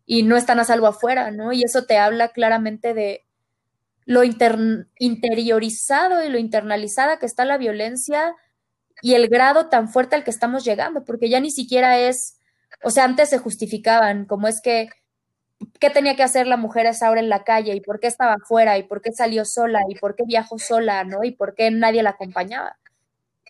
[0.05, 1.53] y no están a salvo afuera, ¿no?
[1.53, 3.25] Y eso te habla claramente de,
[4.05, 8.35] lo interiorizado y lo internalizada que está la violencia
[9.01, 12.37] y el grado tan fuerte al que estamos llegando, porque ya ni siquiera es,
[12.83, 14.89] o sea, antes se justificaban, como es que,
[15.79, 17.75] ¿qué tenía que hacer la mujer esa hora en la calle?
[17.75, 18.77] ¿Y por qué estaba afuera?
[18.77, 19.81] ¿Y por qué salió sola?
[19.89, 21.03] ¿Y por qué viajó sola?
[21.03, 21.23] ¿No?
[21.23, 22.77] ¿Y por qué nadie la acompañaba?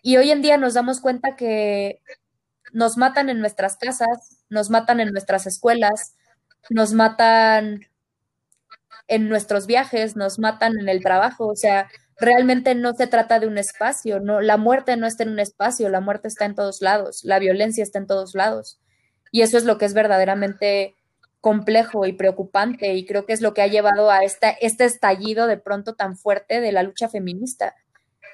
[0.02, 2.00] Y hoy en día nos damos cuenta que
[2.72, 6.16] nos matan en nuestras casas, nos matan en nuestras escuelas,
[6.70, 7.80] nos matan
[9.08, 13.46] en nuestros viajes, nos matan en el trabajo, o sea, realmente no se trata de
[13.46, 16.80] un espacio, no, la muerte no está en un espacio, la muerte está en todos
[16.80, 18.80] lados, la violencia está en todos lados.
[19.30, 20.94] Y eso es lo que es verdaderamente
[21.42, 25.48] complejo y preocupante y creo que es lo que ha llevado a esta, este estallido
[25.48, 27.74] de pronto tan fuerte de la lucha feminista,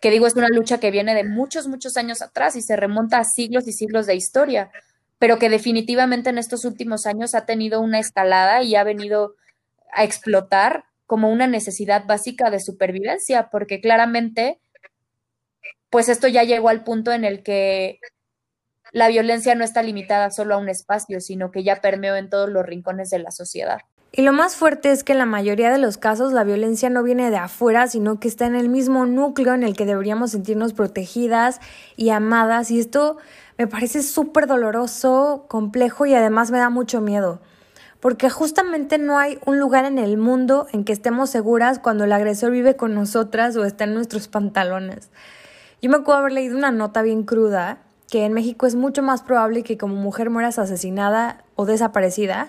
[0.02, 3.18] que digo es una lucha que viene de muchos, muchos años atrás y se remonta
[3.18, 4.70] a siglos y siglos de historia,
[5.18, 9.36] pero que definitivamente en estos últimos años ha tenido una escalada y ha venido
[9.92, 14.60] a explotar como una necesidad básica de supervivencia, porque claramente,
[15.88, 18.00] pues esto ya llegó al punto en el que
[18.92, 22.48] la violencia no está limitada solo a un espacio, sino que ya permeó en todos
[22.48, 23.80] los rincones de la sociedad.
[24.10, 27.02] Y lo más fuerte es que en la mayoría de los casos la violencia no
[27.02, 30.72] viene de afuera, sino que está en el mismo núcleo en el que deberíamos sentirnos
[30.72, 31.60] protegidas
[31.96, 32.70] y amadas.
[32.70, 33.18] Y esto
[33.58, 37.40] me parece súper doloroso, complejo y además me da mucho miedo
[38.00, 42.12] porque justamente no hay un lugar en el mundo en que estemos seguras cuando el
[42.12, 45.10] agresor vive con nosotras o está en nuestros pantalones.
[45.82, 47.78] Yo me acuerdo haber leído una nota bien cruda
[48.10, 52.48] que en México es mucho más probable que como mujer mueras asesinada o desaparecida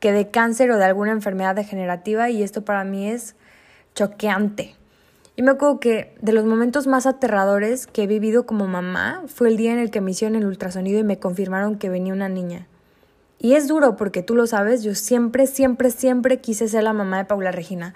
[0.00, 3.34] que de cáncer o de alguna enfermedad degenerativa y esto para mí es
[3.94, 4.74] choqueante.
[5.36, 9.48] Y me acuerdo que de los momentos más aterradores que he vivido como mamá fue
[9.48, 12.28] el día en el que me hicieron el ultrasonido y me confirmaron que venía una
[12.28, 12.66] niña.
[13.38, 17.18] Y es duro porque tú lo sabes, yo siempre, siempre, siempre quise ser la mamá
[17.18, 17.92] de Paula Regina.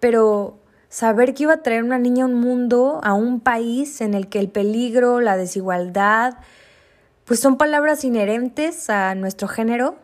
[0.00, 4.14] Pero saber que iba a traer una niña a un mundo, a un país en
[4.14, 6.34] el que el peligro, la desigualdad,
[7.24, 9.96] pues son palabras inherentes a nuestro género,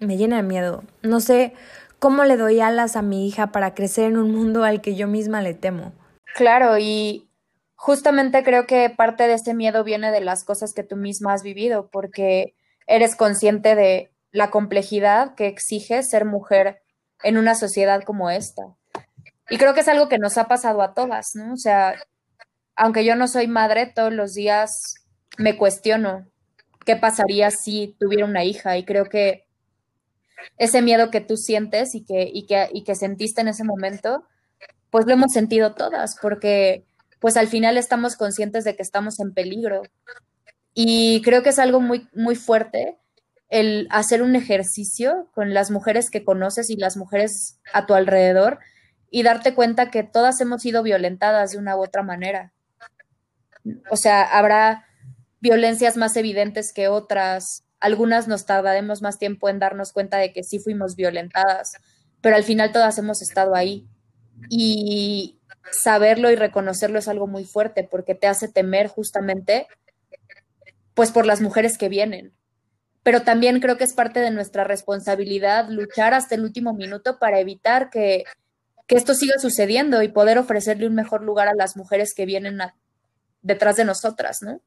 [0.00, 0.82] me llena de miedo.
[1.02, 1.54] No sé
[1.98, 5.06] cómo le doy alas a mi hija para crecer en un mundo al que yo
[5.06, 5.92] misma le temo.
[6.34, 7.30] Claro, y
[7.76, 11.42] justamente creo que parte de ese miedo viene de las cosas que tú misma has
[11.42, 12.54] vivido, porque
[12.86, 16.82] eres consciente de la complejidad que exige ser mujer
[17.22, 18.76] en una sociedad como esta.
[19.50, 21.52] Y creo que es algo que nos ha pasado a todas, ¿no?
[21.52, 21.94] O sea,
[22.76, 24.94] aunque yo no soy madre, todos los días
[25.38, 26.26] me cuestiono
[26.86, 29.46] qué pasaría si tuviera una hija y creo que
[30.56, 34.24] ese miedo que tú sientes y que, y que, y que sentiste en ese momento,
[34.90, 36.86] pues lo hemos sentido todas, porque
[37.18, 39.82] pues al final estamos conscientes de que estamos en peligro
[40.74, 42.96] y creo que es algo muy, muy fuerte
[43.48, 48.60] el hacer un ejercicio con las mujeres que conoces y las mujeres a tu alrededor
[49.10, 52.52] y darte cuenta que todas hemos sido violentadas de una u otra manera.
[53.90, 54.86] O sea, habrá
[55.40, 60.44] violencias más evidentes que otras, algunas nos tardaremos más tiempo en darnos cuenta de que
[60.44, 61.72] sí fuimos violentadas,
[62.20, 63.86] pero al final todas hemos estado ahí.
[64.48, 65.38] Y
[65.70, 69.66] saberlo y reconocerlo es algo muy fuerte porque te hace temer justamente
[70.94, 72.32] pues por las mujeres que vienen.
[73.02, 77.40] Pero también creo que es parte de nuestra responsabilidad luchar hasta el último minuto para
[77.40, 78.24] evitar que,
[78.96, 82.58] esto siga sucediendo y poder ofrecerle un mejor lugar a las mujeres que vienen
[83.42, 84.60] detrás de nosotras, ¿no?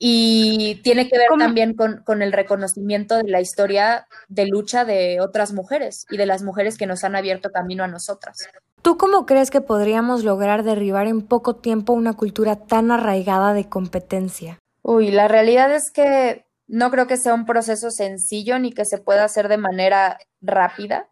[0.00, 5.20] Y tiene que ver también con, con, el reconocimiento de la historia de lucha de
[5.20, 8.36] otras mujeres y de las mujeres que nos han abierto camino a nosotras.
[8.80, 13.68] ¿Tú cómo crees que podríamos lograr derribar en poco tiempo una cultura tan arraigada de
[13.68, 14.58] competencia?
[14.82, 18.98] Uy, la realidad es que no creo que sea un proceso sencillo ni que se
[18.98, 21.08] pueda hacer de manera rápida,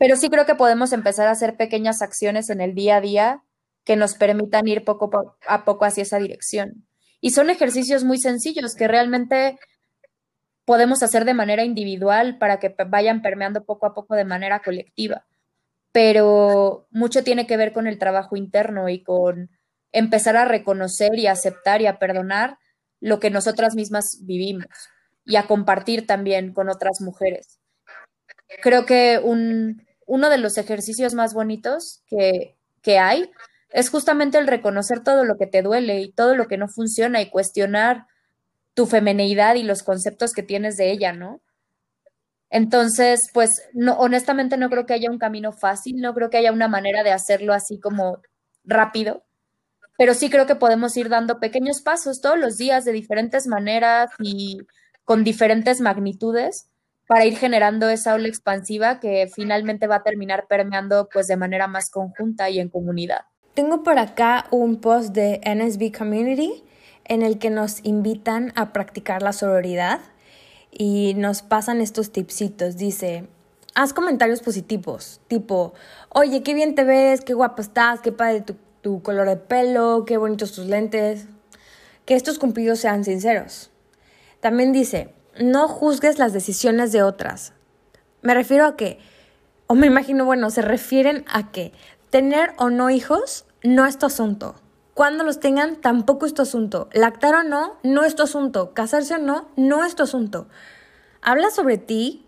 [0.00, 3.42] pero sí creo que podemos empezar a hacer pequeñas acciones en el día a día
[3.84, 6.86] que nos permitan ir poco a poco hacia esa dirección.
[7.20, 9.58] Y son ejercicios muy sencillos que realmente
[10.64, 15.26] podemos hacer de manera individual para que vayan permeando poco a poco de manera colectiva.
[15.92, 19.50] Pero mucho tiene que ver con el trabajo interno y con
[19.92, 22.56] empezar a reconocer y aceptar y a perdonar
[23.00, 24.64] lo que nosotras mismas vivimos
[25.26, 27.60] y a compartir también con otras mujeres.
[28.62, 33.30] Creo que un, uno de los ejercicios más bonitos que, que hay
[33.70, 37.22] es justamente el reconocer todo lo que te duele y todo lo que no funciona
[37.22, 38.06] y cuestionar
[38.74, 41.40] tu femeneidad y los conceptos que tienes de ella, ¿no?
[42.50, 43.62] Entonces, pues,
[43.98, 47.12] honestamente no creo que haya un camino fácil, no creo que haya una manera de
[47.12, 48.20] hacerlo así como
[48.64, 49.22] rápido,
[49.96, 54.10] pero sí creo que podemos ir dando pequeños pasos todos los días de diferentes maneras
[54.18, 54.58] y
[55.04, 56.69] con diferentes magnitudes
[57.10, 61.66] para ir generando esa ola expansiva que finalmente va a terminar permeando pues de manera
[61.66, 63.22] más conjunta y en comunidad.
[63.54, 66.62] Tengo por acá un post de NSB Community
[67.04, 69.98] en el que nos invitan a practicar la sororidad
[70.70, 72.76] y nos pasan estos tipsitos.
[72.76, 73.26] Dice,
[73.74, 75.74] haz comentarios positivos, tipo,
[76.10, 80.04] oye, qué bien te ves, qué guapo estás, qué padre tu tu color de pelo,
[80.06, 81.26] qué bonitos tus lentes.
[82.04, 83.70] Que estos cumplidos sean sinceros.
[84.40, 87.52] También dice, no juzgues las decisiones de otras.
[88.22, 88.98] Me refiero a que,
[89.66, 91.72] o me imagino, bueno, se refieren a que
[92.10, 94.56] tener o no hijos no es tu asunto.
[94.94, 96.88] Cuando los tengan, tampoco es tu asunto.
[96.92, 98.74] Lactar o no, no es tu asunto.
[98.74, 100.48] Casarse o no, no es tu asunto.
[101.22, 102.26] Habla sobre ti,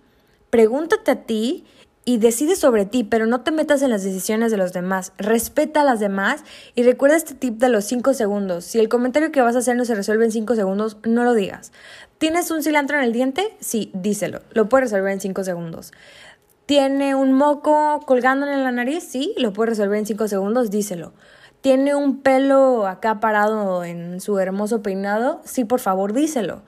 [0.50, 1.66] pregúntate a ti
[2.04, 5.12] y decide sobre ti, pero no te metas en las decisiones de los demás.
[5.18, 6.42] Respeta a las demás
[6.74, 8.64] y recuerda este tip de los 5 segundos.
[8.64, 11.34] Si el comentario que vas a hacer no se resuelve en 5 segundos, no lo
[11.34, 11.72] digas.
[12.18, 13.56] ¿Tienes un cilantro en el diente?
[13.60, 14.42] Sí, díselo.
[14.52, 15.92] Lo puedes resolver en 5 segundos.
[16.66, 19.04] ¿Tiene un moco colgándole en la nariz?
[19.04, 21.12] Sí, lo puedes resolver en 5 segundos, díselo.
[21.60, 25.40] ¿Tiene un pelo acá parado en su hermoso peinado?
[25.44, 26.62] Sí, por favor, díselo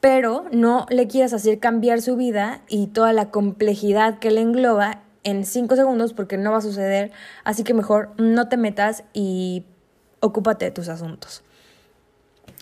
[0.00, 5.02] pero no le quieras hacer cambiar su vida y toda la complejidad que le engloba
[5.24, 7.10] en cinco segundos porque no va a suceder,
[7.44, 9.64] así que mejor no te metas y
[10.20, 11.42] ocúpate de tus asuntos.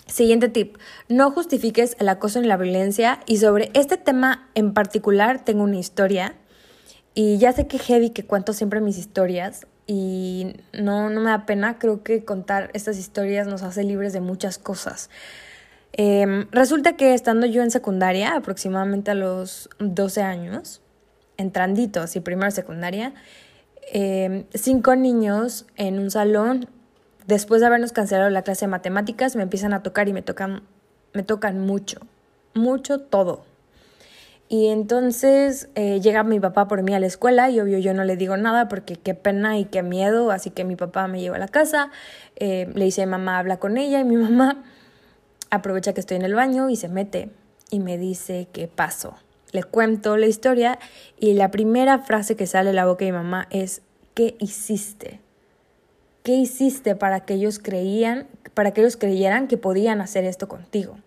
[0.07, 0.77] Siguiente tip,
[1.09, 5.77] no justifiques el acoso en la violencia y sobre este tema en particular tengo una
[5.77, 6.35] historia
[7.13, 11.45] y ya sé que heavy que cuento siempre mis historias y no, no me da
[11.45, 15.09] pena, creo que contar estas historias nos hace libres de muchas cosas.
[15.99, 20.79] Em, resulta que estando yo en secundaria, aproximadamente a los 12 años,
[21.37, 23.13] entrandito, así primero secundaria,
[23.91, 26.69] em, cinco niños en un salón,
[27.25, 30.61] después de habernos cancelado la clase de matemáticas, me empiezan a tocar y me tocan,
[31.13, 31.99] me tocan mucho,
[32.53, 33.43] mucho todo.
[34.49, 38.03] Y entonces eh, llega mi papá por mí a la escuela y obvio yo no
[38.03, 41.37] le digo nada porque qué pena y qué miedo, así que mi papá me lleva
[41.37, 41.89] a la casa,
[42.35, 44.63] eh, le dice mamá habla con ella y mi mamá
[45.49, 47.29] aprovecha que estoy en el baño y se mete
[47.69, 49.15] y me dice qué pasó.
[49.51, 50.79] Le cuento la historia
[51.19, 53.81] y la primera frase que sale de la boca de mi mamá es
[54.13, 55.21] ¿qué hiciste?
[56.23, 60.97] ¿Qué hiciste para que ellos creían, para que ellos creyeran que podían hacer esto contigo?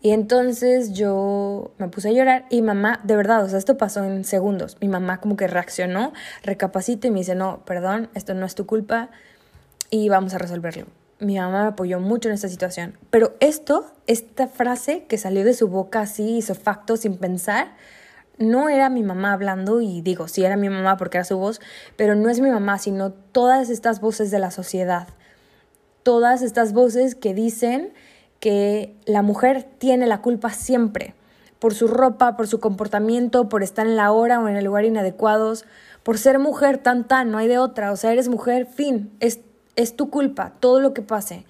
[0.00, 4.04] Y entonces yo me puse a llorar y mamá, de verdad, o sea, esto pasó
[4.04, 4.76] en segundos.
[4.80, 6.12] Mi mamá como que reaccionó,
[6.42, 9.10] recapacita y me dice, no, perdón, esto no es tu culpa
[9.90, 10.86] y vamos a resolverlo
[11.20, 12.98] mi mamá me apoyó mucho en esta situación.
[13.10, 17.76] Pero esto, esta frase que salió de su boca así, hizo facto, sin pensar,
[18.38, 21.60] no era mi mamá hablando, y digo, sí era mi mamá porque era su voz,
[21.96, 25.08] pero no es mi mamá, sino todas estas voces de la sociedad.
[26.02, 27.92] Todas estas voces que dicen
[28.40, 31.14] que la mujer tiene la culpa siempre,
[31.58, 34.84] por su ropa, por su comportamiento, por estar en la hora o en el lugar
[34.84, 35.64] inadecuados,
[36.02, 39.40] por ser mujer tan tan, no hay de otra, o sea, eres mujer, fin, es
[39.76, 41.44] es tu culpa, todo lo que pase.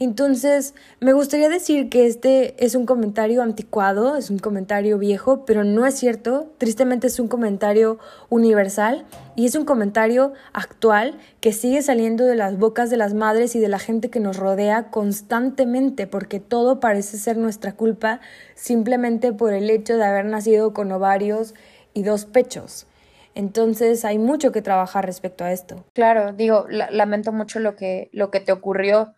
[0.00, 5.62] Entonces, me gustaría decir que este es un comentario anticuado, es un comentario viejo, pero
[5.62, 6.50] no es cierto.
[6.56, 7.98] Tristemente es un comentario
[8.30, 9.04] universal
[9.36, 13.60] y es un comentario actual que sigue saliendo de las bocas de las madres y
[13.60, 18.20] de la gente que nos rodea constantemente, porque todo parece ser nuestra culpa
[18.54, 21.52] simplemente por el hecho de haber nacido con ovarios
[21.92, 22.86] y dos pechos.
[23.34, 25.84] Entonces hay mucho que trabajar respecto a esto.
[25.94, 29.14] Claro, digo, lamento mucho lo que, lo que te ocurrió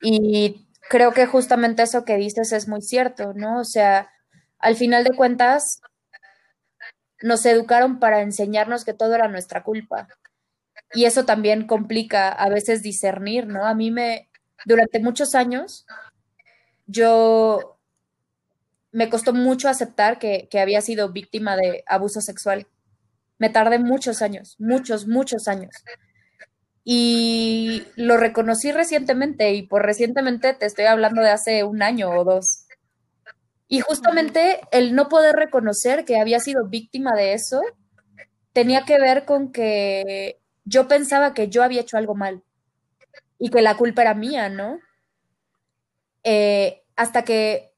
[0.00, 3.60] y creo que justamente eso que dices es muy cierto, ¿no?
[3.60, 4.10] O sea,
[4.58, 5.80] al final de cuentas,
[7.22, 10.08] nos educaron para enseñarnos que todo era nuestra culpa.
[10.94, 13.66] Y eso también complica a veces discernir, ¿no?
[13.66, 14.30] A mí me,
[14.66, 15.86] durante muchos años,
[16.86, 17.78] yo
[18.92, 22.66] me costó mucho aceptar que, que había sido víctima de abuso sexual.
[23.38, 25.74] Me tardé muchos años, muchos, muchos años.
[26.84, 32.24] Y lo reconocí recientemente, y por recientemente te estoy hablando de hace un año o
[32.24, 32.66] dos.
[33.68, 37.62] Y justamente el no poder reconocer que había sido víctima de eso
[38.52, 42.42] tenía que ver con que yo pensaba que yo había hecho algo mal
[43.38, 44.78] y que la culpa era mía, ¿no?
[46.22, 47.72] Eh, hasta que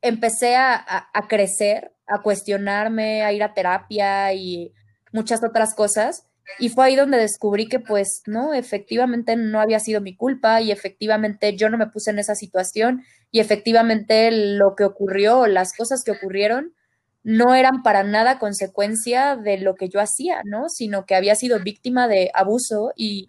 [0.00, 4.72] empecé a, a, crecer, a cuestionarme, a ir a terapia y
[5.14, 6.26] muchas otras cosas.
[6.58, 10.72] Y fue ahí donde descubrí que pues no, efectivamente no había sido mi culpa y
[10.72, 16.02] efectivamente yo no me puse en esa situación y efectivamente lo que ocurrió, las cosas
[16.04, 16.74] que ocurrieron,
[17.22, 20.68] no eran para nada consecuencia de lo que yo hacía, ¿no?
[20.68, 23.26] Sino que había sido víctima de abuso y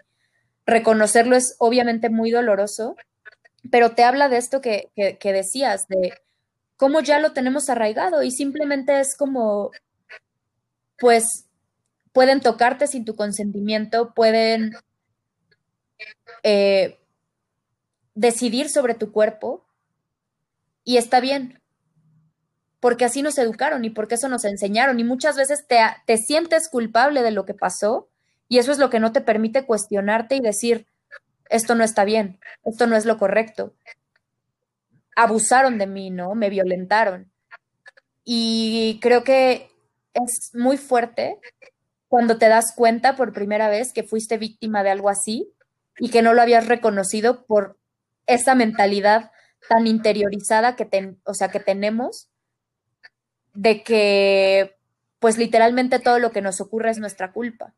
[0.66, 2.98] reconocerlo es obviamente muy doloroso,
[3.72, 6.14] pero te habla de esto que, que, decías, de
[6.76, 9.72] cómo ya lo tenemos arraigado y simplemente es como,
[11.00, 11.46] pues,
[12.16, 14.72] pueden tocarte sin tu consentimiento, pueden
[16.44, 16.98] eh,
[18.14, 19.66] decidir sobre tu cuerpo
[20.86, 21.62] y está bien,
[22.80, 26.70] porque así nos educaron y porque eso nos enseñaron y muchas veces te, te sientes
[26.70, 28.08] culpable de lo que pasó
[28.48, 30.88] y eso es lo que no te permite cuestionarte y decir,
[31.50, 33.74] esto no está bien, esto no es lo correcto.
[35.18, 36.34] Abusaron de mí, ¿no?
[36.34, 37.30] Me violentaron.
[38.24, 39.70] Y creo que
[40.14, 41.42] es muy fuerte
[42.16, 45.52] cuando te das cuenta por primera vez que fuiste víctima de algo así
[46.00, 47.78] y que no lo habías reconocido por
[48.26, 49.32] esa mentalidad
[49.68, 52.30] tan interiorizada que, o sea, que tenemos
[53.54, 54.78] de que
[55.20, 57.74] pues literalmente todo lo que nos ocurre es nuestra culpa.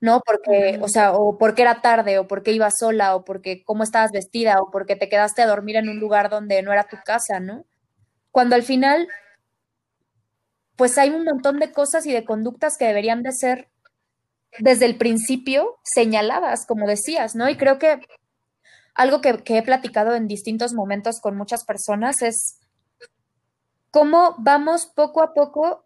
[0.00, 0.20] ¿no?
[0.26, 4.10] Porque, o sea, o porque era tarde, o porque ibas sola, o porque cómo estabas
[4.10, 7.38] vestida, o porque te quedaste a dormir en un lugar donde no era tu casa,
[7.38, 7.66] ¿no?
[8.32, 9.06] Cuando al final,
[10.76, 13.68] pues hay un montón de cosas y de conductas que deberían de ser
[14.58, 17.48] desde el principio señaladas, como decías, ¿no?
[17.48, 18.00] Y creo que
[18.94, 22.58] algo que, que he platicado en distintos momentos con muchas personas es
[23.90, 25.84] cómo vamos poco a poco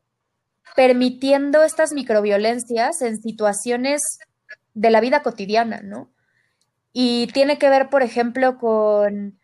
[0.77, 4.03] permitiendo estas microviolencias en situaciones
[4.75, 6.11] de la vida cotidiana, ¿no?
[6.93, 9.39] Y tiene que ver, por ejemplo, con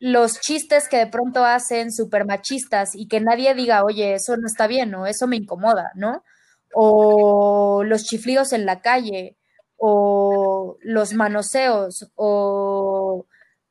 [0.00, 4.46] los chistes que de pronto hacen súper machistas y que nadie diga, oye, eso no
[4.46, 6.22] está bien o eso me incomoda, ¿no?
[6.74, 9.36] O los chiflidos en la calle,
[9.76, 13.26] o los manoseos, o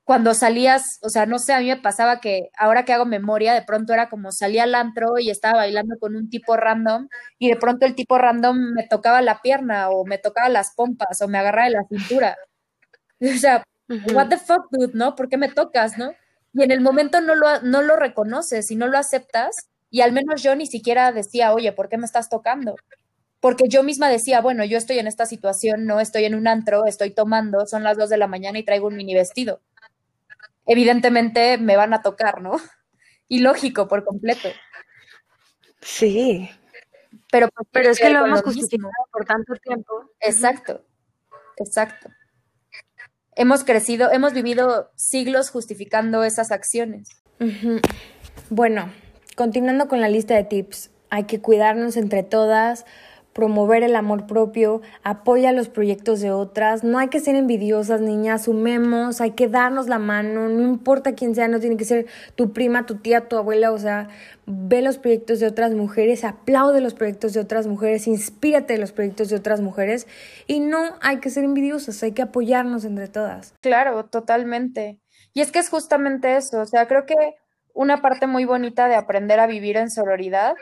[0.06, 3.54] cuando salías, o sea, no sé, a mí me pasaba que ahora que hago memoria,
[3.54, 7.08] de pronto era como salía al antro y estaba bailando con un tipo random
[7.40, 11.22] y de pronto el tipo random me tocaba la pierna o me tocaba las pompas
[11.22, 12.38] o me agarraba de la cintura.
[13.22, 13.64] O sea,
[14.14, 15.16] what the fuck, dude, ¿no?
[15.16, 16.14] ¿Por qué me tocas, no?
[16.54, 20.12] Y en el momento no lo, no lo reconoces y no lo aceptas y al
[20.12, 22.76] menos yo ni siquiera decía, oye, ¿por qué me estás tocando?
[23.40, 26.86] Porque yo misma decía, bueno, yo estoy en esta situación, no estoy en un antro,
[26.86, 29.62] estoy tomando, son las dos de la mañana y traigo un mini vestido
[30.66, 32.54] evidentemente me van a tocar, ¿no?
[33.30, 34.50] Y lógico, por completo.
[35.82, 36.48] Sí.
[37.32, 40.12] Pero, pues, pero es que lo hemos justificado por tanto tiempo.
[40.20, 40.86] Exacto,
[41.58, 42.10] exacto.
[43.36, 47.10] Hemos crecido, hemos vivido siglos justificando esas acciones.
[48.50, 48.92] Bueno,
[49.36, 52.86] continuando con la lista de tips, hay que cuidarnos entre todas,
[53.34, 58.44] promover el amor propio, apoya los proyectos de otras, no hay que ser envidiosas, niñas,
[58.44, 62.06] sumemos, hay que darnos la mano, no importa quién sea, no tiene que ser
[62.36, 64.08] tu prima, tu tía, tu abuela, o sea,
[64.46, 68.92] ve los proyectos de otras mujeres, aplaude los proyectos de otras mujeres, inspírate de los
[68.92, 70.08] proyectos de otras mujeres
[70.48, 73.54] y no hay que ser envidiosas, hay que apoyarnos entre todas.
[73.62, 75.00] Claro, totalmente.
[75.34, 77.16] Y es que es justamente eso, o sea, creo que
[77.74, 80.54] una parte muy bonita de aprender a vivir en sororidad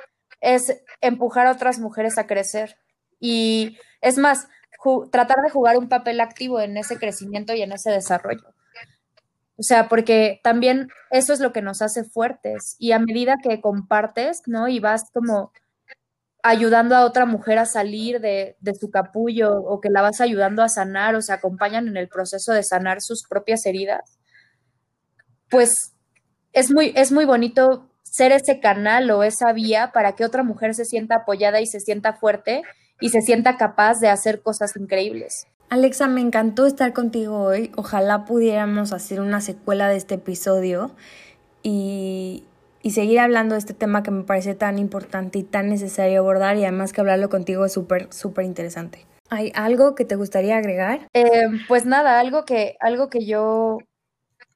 [0.41, 2.77] es empujar a otras mujeres a crecer.
[3.19, 4.47] Y es más,
[5.11, 8.53] tratar de jugar un papel activo en ese crecimiento y en ese desarrollo.
[9.57, 12.75] O sea, porque también eso es lo que nos hace fuertes.
[12.79, 14.67] Y a medida que compartes, ¿no?
[14.67, 15.51] Y vas como
[16.41, 20.63] ayudando a otra mujer a salir de, de, su capullo o que la vas ayudando
[20.63, 24.17] a sanar o se acompañan en el proceso de sanar sus propias heridas,
[25.51, 25.93] pues
[26.53, 30.75] es muy, es muy bonito ser ese canal o esa vía para que otra mujer
[30.75, 32.61] se sienta apoyada y se sienta fuerte
[32.99, 35.47] y se sienta capaz de hacer cosas increíbles.
[35.69, 37.71] Alexa, me encantó estar contigo hoy.
[37.75, 40.91] Ojalá pudiéramos hacer una secuela de este episodio
[41.63, 42.43] y
[42.83, 46.57] y seguir hablando de este tema que me parece tan importante y tan necesario abordar
[46.57, 49.05] y además que hablarlo contigo es súper, súper interesante.
[49.29, 51.07] ¿Hay algo que te gustaría agregar?
[51.13, 53.77] Eh, pues nada, algo que, algo que yo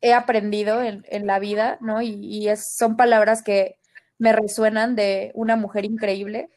[0.05, 2.01] he aprendido en, la vida, ¿no?
[2.03, 2.47] Y,
[2.77, 3.79] son palabras que
[4.19, 6.49] me resuenan de una mujer increíble.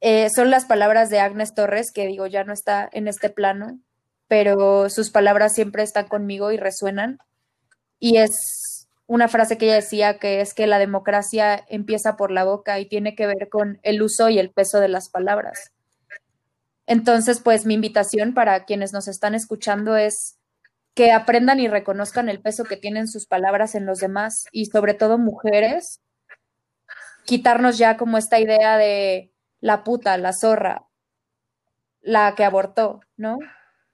[0.00, 3.78] Eh, son las palabras de Agnes Torres, que digo, ya no está en este plano,
[4.26, 7.18] pero sus palabras siempre están conmigo y resuenan.
[8.00, 12.44] Y es una frase que ella decía que es que la democracia empieza por la
[12.44, 15.72] boca y tiene que ver con el uso y el peso de las palabras.
[16.86, 20.38] Entonces, pues mi invitación para quienes nos están escuchando es
[20.94, 24.94] que aprendan y reconozcan el peso que tienen sus palabras en los demás y sobre
[24.94, 26.00] todo mujeres,
[27.24, 30.86] quitarnos ya como esta idea de la puta, la zorra,
[32.00, 33.38] la que abortó, ¿no?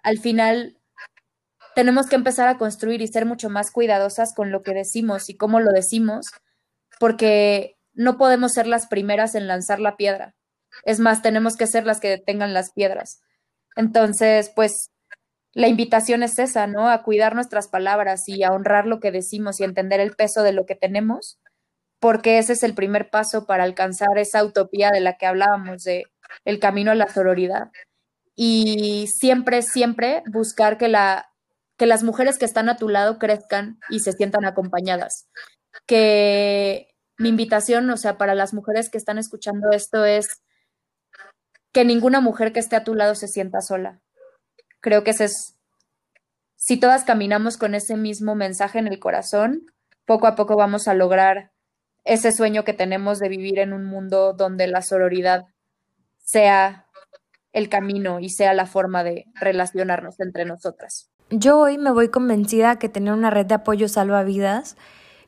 [0.03, 0.78] Al final
[1.74, 5.36] tenemos que empezar a construir y ser mucho más cuidadosas con lo que decimos y
[5.36, 6.26] cómo lo decimos,
[6.98, 10.34] porque no podemos ser las primeras en lanzar la piedra.
[10.84, 13.22] Es más, tenemos que ser las que detengan las piedras.
[13.76, 14.90] Entonces, pues
[15.53, 16.88] la invitación es esa, ¿no?
[16.88, 20.53] A cuidar nuestras palabras y a honrar lo que decimos y entender el peso de
[20.53, 21.40] lo que tenemos,
[21.98, 26.05] porque ese es el primer paso para alcanzar esa utopía de la que hablábamos, de
[26.44, 27.70] el camino a la sororidad.
[28.36, 31.30] Y siempre, siempre buscar que, la,
[31.76, 35.28] que las mujeres que están a tu lado crezcan y se sientan acompañadas.
[35.86, 40.42] Que mi invitación, o sea, para las mujeres que están escuchando esto es
[41.72, 44.01] que ninguna mujer que esté a tu lado se sienta sola.
[44.81, 45.57] Creo que ese es,
[46.57, 49.66] si todas caminamos con ese mismo mensaje en el corazón,
[50.05, 51.53] poco a poco vamos a lograr
[52.05, 55.47] ese sueño que tenemos de vivir en un mundo donde la sororidad
[56.18, 56.87] sea
[57.53, 61.11] el camino y sea la forma de relacionarnos entre nosotras.
[61.31, 64.76] Yo hoy me voy convencida que tener una red de apoyo salva vidas,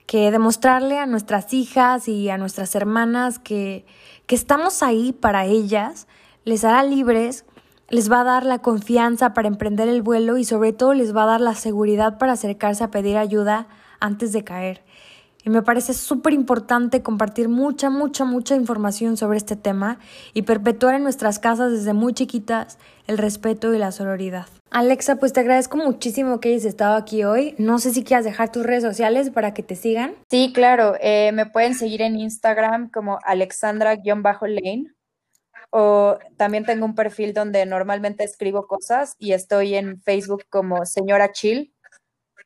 [0.06, 3.86] que demostrarle a nuestras hijas y a nuestras hermanas que,
[4.26, 6.08] que estamos ahí para ellas,
[6.44, 7.44] les hará libres,
[7.92, 11.24] les va a dar la confianza para emprender el vuelo y sobre todo les va
[11.24, 13.68] a dar la seguridad para acercarse a pedir ayuda
[14.00, 14.82] antes de caer.
[15.44, 19.98] Y me parece súper importante compartir mucha, mucha, mucha información sobre este tema
[20.32, 22.78] y perpetuar en nuestras casas desde muy chiquitas
[23.08, 24.46] el respeto y la sororidad.
[24.70, 27.54] Alexa, pues te agradezco muchísimo que hayas estado aquí hoy.
[27.58, 30.14] No sé si quieras dejar tus redes sociales para que te sigan.
[30.30, 30.94] Sí, claro.
[31.02, 34.94] Eh, me pueden seguir en Instagram como alexandra-lane
[35.74, 41.32] o también tengo un perfil donde normalmente escribo cosas y estoy en Facebook como señora
[41.32, 41.72] chill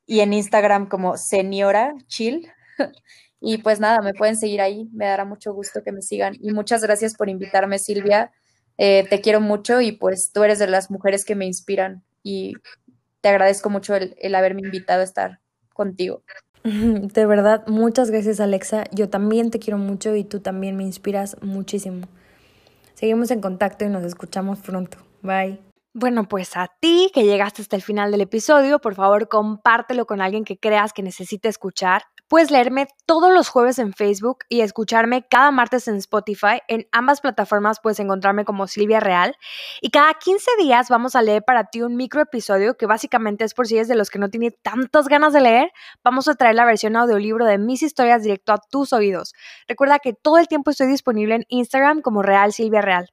[0.06, 2.48] y en Instagram como señora chill.
[3.40, 6.36] y pues nada, me pueden seguir ahí, me dará mucho gusto que me sigan.
[6.40, 8.30] Y muchas gracias por invitarme, Silvia.
[8.78, 12.52] Eh, te quiero mucho y pues tú eres de las mujeres que me inspiran y
[13.22, 15.40] te agradezco mucho el, el haberme invitado a estar
[15.72, 16.22] contigo.
[16.62, 18.84] De verdad, muchas gracias Alexa.
[18.92, 22.06] Yo también te quiero mucho y tú también me inspiras muchísimo.
[22.96, 24.96] Seguimos en contacto y nos escuchamos pronto.
[25.20, 25.60] Bye.
[25.92, 30.22] Bueno, pues a ti que llegaste hasta el final del episodio, por favor compártelo con
[30.22, 32.04] alguien que creas que necesite escuchar.
[32.28, 36.60] Puedes leerme todos los jueves en Facebook y escucharme cada martes en Spotify.
[36.66, 39.36] En ambas plataformas puedes encontrarme como Silvia Real.
[39.80, 43.54] Y cada 15 días vamos a leer para ti un micro episodio que básicamente es
[43.54, 45.70] por si eres de los que no tiene tantas ganas de leer.
[46.02, 49.32] Vamos a traer la versión audiolibro de mis historias directo a tus oídos.
[49.68, 53.12] Recuerda que todo el tiempo estoy disponible en Instagram como Real Silvia Real.